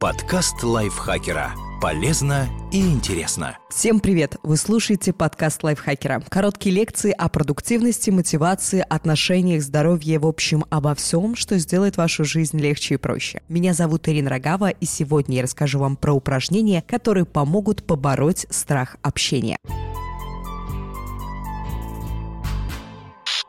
[0.00, 1.52] Подкаст лайфхакера.
[1.78, 3.58] Полезно и интересно.
[3.68, 4.36] Всем привет!
[4.42, 6.22] Вы слушаете подкаст лайфхакера.
[6.30, 12.58] Короткие лекции о продуктивности, мотивации, отношениях, здоровье, в общем, обо всем, что сделает вашу жизнь
[12.58, 13.42] легче и проще.
[13.50, 18.96] Меня зовут Ирина Рогава, и сегодня я расскажу вам про упражнения, которые помогут побороть страх
[19.02, 19.58] общения.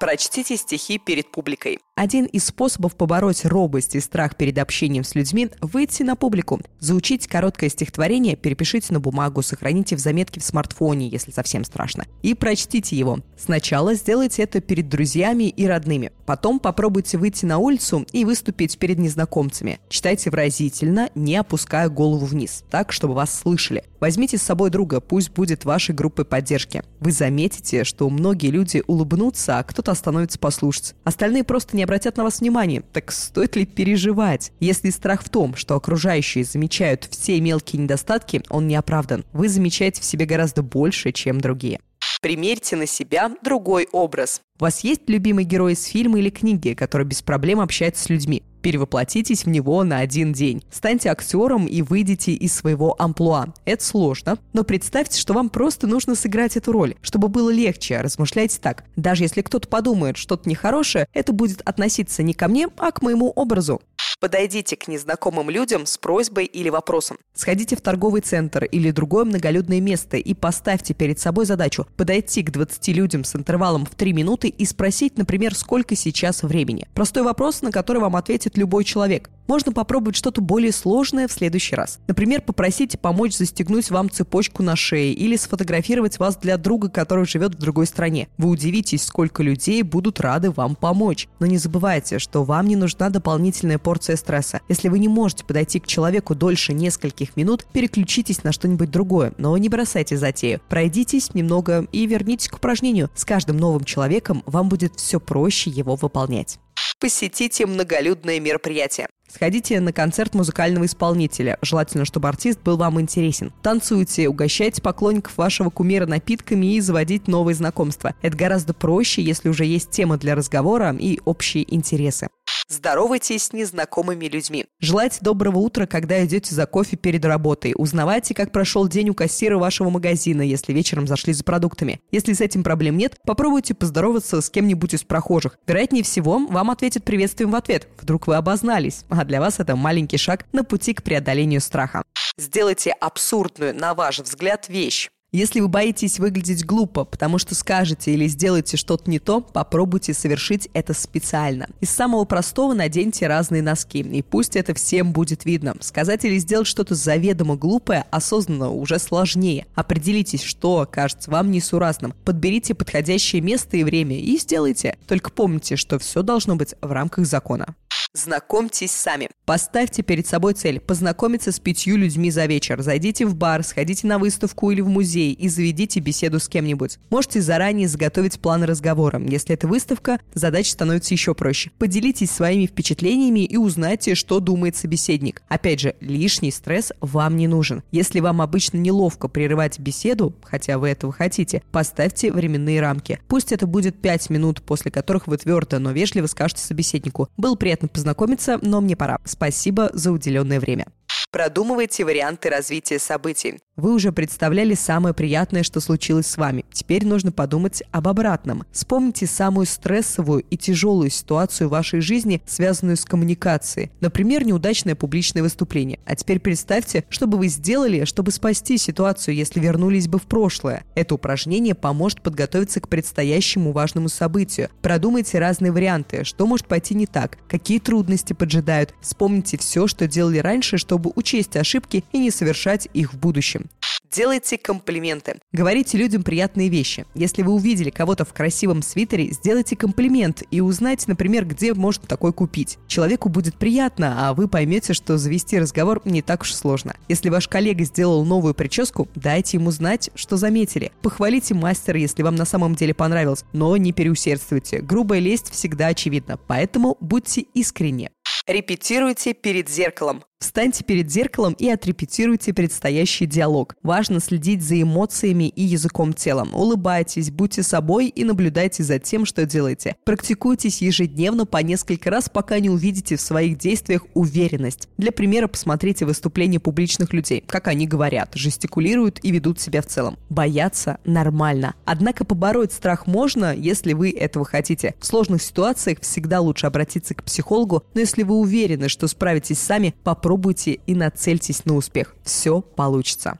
[0.01, 1.77] Прочтите стихи перед публикой.
[1.93, 6.59] Один из способов побороть робость и страх перед общением с людьми– выйти на публику.
[6.79, 12.33] Заучите короткое стихотворение, перепишите на бумагу, сохраните в заметке в смартфоне, если совсем страшно, и
[12.33, 13.19] прочтите его.
[13.37, 16.11] Сначала сделайте это перед друзьями и родными.
[16.25, 19.79] Потом попробуйте выйти на улицу и выступить перед незнакомцами.
[19.87, 23.83] Читайте выразительно, не опуская голову вниз, так, чтобы вас слышали.
[23.99, 26.81] Возьмите с собой друга, пусть будет вашей группой поддержки.
[26.99, 30.95] Вы заметите, что многие люди улыбнутся, а кто-то остановится послушать.
[31.03, 32.83] Остальные просто не обратят на вас внимания.
[32.93, 34.51] Так стоит ли переживать?
[34.59, 39.25] Если страх в том, что окружающие замечают все мелкие недостатки, он не оправдан.
[39.33, 41.79] Вы замечаете в себе гораздо больше, чем другие.
[42.21, 44.41] Примерьте на себя другой образ.
[44.59, 48.43] У вас есть любимый герой из фильма или книги, который без проблем общается с людьми?
[48.61, 50.63] Перевоплотитесь в него на один день.
[50.69, 53.47] Станьте актером и выйдите из своего амплуа.
[53.65, 56.93] Это сложно, но представьте, что вам просто нужно сыграть эту роль.
[57.01, 58.83] Чтобы было легче, размышляйте так.
[58.95, 63.31] Даже если кто-то подумает что-то нехорошее, это будет относиться не ко мне, а к моему
[63.31, 63.81] образу.
[64.21, 67.17] Подойдите к незнакомым людям с просьбой или вопросом.
[67.33, 72.51] Сходите в торговый центр или другое многолюдное место и поставьте перед собой задачу подойти к
[72.51, 76.87] 20 людям с интервалом в 3 минуты и спросить, например, сколько сейчас времени.
[76.93, 79.31] Простой вопрос, на который вам ответит любой человек.
[79.47, 81.99] Можно попробовать что-то более сложное в следующий раз.
[82.07, 87.55] Например, попросите помочь застегнуть вам цепочку на шее или сфотографировать вас для друга, который живет
[87.55, 88.27] в другой стране.
[88.37, 91.27] Вы удивитесь, сколько людей будут рады вам помочь.
[91.39, 94.61] Но не забывайте, что вам не нужна дополнительная порция стресса.
[94.69, 99.57] Если вы не можете подойти к человеку дольше нескольких минут, переключитесь на что-нибудь другое, но
[99.57, 100.61] не бросайте затею.
[100.69, 103.09] Пройдитесь немного и вернитесь к упражнению.
[103.15, 106.59] С каждым новым человеком вам будет все проще его выполнять
[106.99, 109.07] посетите многолюдное мероприятие.
[109.27, 111.57] Сходите на концерт музыкального исполнителя.
[111.61, 113.53] Желательно, чтобы артист был вам интересен.
[113.63, 118.13] Танцуйте, угощайте поклонников вашего кумира напитками и заводить новые знакомства.
[118.21, 122.27] Это гораздо проще, если уже есть тема для разговора и общие интересы.
[122.71, 124.65] Здоровайтесь с незнакомыми людьми.
[124.79, 127.73] Желайте доброго утра, когда идете за кофе перед работой.
[127.75, 131.99] Узнавайте, как прошел день у кассира вашего магазина, если вечером зашли за продуктами.
[132.11, 135.57] Если с этим проблем нет, попробуйте поздороваться с кем-нибудь из прохожих.
[135.67, 137.89] Вероятнее всего, вам ответят приветствием в ответ.
[137.99, 139.03] Вдруг вы обознались.
[139.09, 142.03] А для вас это маленький шаг на пути к преодолению страха.
[142.37, 145.09] Сделайте абсурдную, на ваш взгляд, вещь.
[145.33, 150.67] Если вы боитесь выглядеть глупо, потому что скажете или сделаете что-то не то, попробуйте совершить
[150.73, 151.69] это специально.
[151.79, 155.75] Из самого простого наденьте разные носки, и пусть это всем будет видно.
[155.79, 159.67] Сказать или сделать что-то заведомо глупое осознанно уже сложнее.
[159.73, 162.13] Определитесь, что кажется вам несуразным.
[162.25, 164.97] Подберите подходящее место и время и сделайте.
[165.07, 167.73] Только помните, что все должно быть в рамках закона.
[168.13, 169.29] Знакомьтесь сами.
[169.45, 172.81] Поставьте перед собой цель– познакомиться с пятью людьми за вечер.
[172.81, 176.99] Зайдите в бар, сходите на выставку или в музей и заведите беседу с кем-нибудь.
[177.09, 179.21] Можете заранее заготовить план разговора.
[179.25, 181.71] Если это выставка, задача становится еще проще.
[181.77, 185.41] Поделитесь своими впечатлениями и узнайте, что думает собеседник.
[185.47, 187.81] Опять же, лишний стресс вам не нужен.
[187.91, 193.21] Если вам обычно неловко прерывать беседу, хотя вы этого хотите, поставьте временные рамки.
[193.29, 197.87] Пусть это будет 5 минут, после которых вы твердо, но вежливо скажете собеседнику «Было приятно
[197.87, 199.19] познакомиться познакомиться, но мне пора.
[199.25, 200.87] Спасибо за уделенное время.
[201.31, 203.59] Продумывайте варианты развития событий.
[203.77, 206.65] Вы уже представляли самое приятное, что случилось с вами.
[206.73, 208.65] Теперь нужно подумать об обратном.
[208.73, 213.89] Вспомните самую стрессовую и тяжелую ситуацию в вашей жизни, связанную с коммуникацией.
[214.01, 215.99] Например, неудачное публичное выступление.
[216.05, 220.83] А теперь представьте, что бы вы сделали, чтобы спасти ситуацию, если вернулись бы в прошлое.
[220.93, 224.69] Это упражнение поможет подготовиться к предстоящему важному событию.
[224.81, 228.93] Продумайте разные варианты, что может пойти не так, какие трудности поджидают.
[229.01, 233.69] Вспомните все, что делали раньше, чтобы учесть ошибки и не совершать их в будущем.
[234.11, 235.37] Делайте комплименты.
[235.53, 237.05] Говорите людям приятные вещи.
[237.15, 242.33] Если вы увидели кого-то в красивом свитере, сделайте комплимент и узнайте, например, где можно такой
[242.33, 242.77] купить.
[242.87, 246.97] Человеку будет приятно, а вы поймете, что завести разговор не так уж сложно.
[247.07, 250.91] Если ваш коллега сделал новую прическу, дайте ему знать, что заметили.
[251.01, 254.81] Похвалите мастера, если вам на самом деле понравилось, но не переусердствуйте.
[254.81, 258.11] Грубая лесть всегда очевидна, поэтому будьте искренни.
[258.47, 260.23] Репетируйте перед зеркалом.
[260.41, 263.75] Встаньте перед зеркалом и отрепетируйте предстоящий диалог.
[263.83, 266.47] Важно следить за эмоциями и языком тела.
[266.51, 269.97] Улыбайтесь, будьте собой и наблюдайте за тем, что делаете.
[270.03, 274.89] Практикуйтесь ежедневно по несколько раз, пока не увидите в своих действиях уверенность.
[274.97, 280.17] Для примера посмотрите выступления публичных людей, как они говорят, жестикулируют и ведут себя в целом.
[280.29, 281.75] Бояться нормально.
[281.85, 284.95] Однако побороть страх можно, если вы этого хотите.
[284.99, 289.95] В сложных ситуациях всегда лучше обратиться к психологу, но если вы уверены, что справитесь сами,
[290.03, 292.15] попробуйте и нацельтесь на успех.
[292.23, 293.37] Все получится.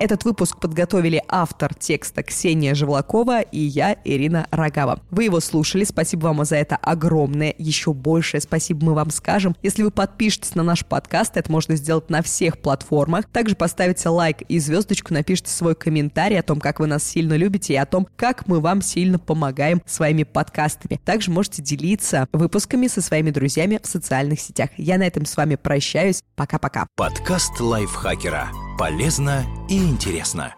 [0.00, 5.02] Этот выпуск подготовили автор текста Ксения Живлакова и я, Ирина Рогава.
[5.10, 7.54] Вы его слушали, спасибо вам за это огромное.
[7.58, 9.54] Еще большее спасибо мы вам скажем.
[9.62, 13.26] Если вы подпишетесь на наш подкаст, это можно сделать на всех платформах.
[13.26, 17.74] Также поставите лайк и звездочку, напишите свой комментарий о том, как вы нас сильно любите
[17.74, 20.98] и о том, как мы вам сильно помогаем своими подкастами.
[21.04, 24.70] Также можете делиться выпусками со своими друзьями в социальных сетях.
[24.78, 26.22] Я на этом с вами прощаюсь.
[26.36, 26.86] Пока-пока.
[26.96, 28.48] Подкаст лайфхакера.
[28.80, 30.54] Полезно и интересно.